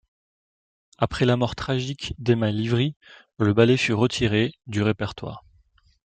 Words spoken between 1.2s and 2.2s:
la mort tragique